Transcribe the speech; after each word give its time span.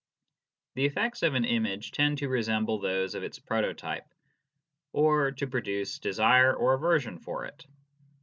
The 0.73 0.85
effects 0.85 1.21
of 1.21 1.35
an 1.35 1.45
image 1.45 1.91
tend 1.91 2.17
to 2.17 2.27
resemble 2.27 2.79
those 2.79 3.13
of 3.13 3.21
its 3.21 3.37
proto 3.37 3.71
type, 3.75 4.11
or 4.93 5.31
to 5.33 5.45
produce 5.45 5.99
desire 5.99 6.55
or 6.55 6.73
aversion 6.73 7.19
for 7.19 7.45
it. 7.45 7.67